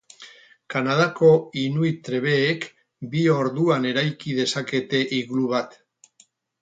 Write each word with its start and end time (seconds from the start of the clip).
Kanadako 0.73 1.29
inuit 1.63 1.99
trebeek 2.07 2.65
bi 3.11 3.21
orduan 3.37 3.87
eraiki 3.93 4.35
dezakete 4.41 5.03
iglu 5.19 5.45
bat. 5.57 5.81